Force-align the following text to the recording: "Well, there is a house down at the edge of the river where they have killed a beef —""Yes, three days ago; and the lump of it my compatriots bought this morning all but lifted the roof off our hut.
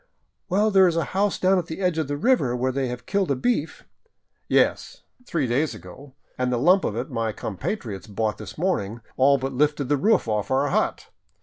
"Well, 0.49 0.71
there 0.71 0.87
is 0.87 0.95
a 0.97 1.03
house 1.13 1.37
down 1.37 1.59
at 1.59 1.67
the 1.67 1.79
edge 1.79 1.99
of 1.99 2.07
the 2.07 2.17
river 2.17 2.55
where 2.55 2.71
they 2.71 2.87
have 2.87 3.05
killed 3.05 3.29
a 3.29 3.35
beef 3.35 3.83
—""Yes, 4.59 5.03
three 5.27 5.45
days 5.45 5.75
ago; 5.75 6.15
and 6.39 6.51
the 6.51 6.57
lump 6.57 6.83
of 6.83 6.95
it 6.95 7.11
my 7.11 7.31
compatriots 7.31 8.07
bought 8.07 8.39
this 8.39 8.57
morning 8.57 9.01
all 9.15 9.37
but 9.37 9.53
lifted 9.53 9.89
the 9.89 9.97
roof 9.97 10.27
off 10.27 10.49
our 10.49 10.69
hut. 10.69 11.09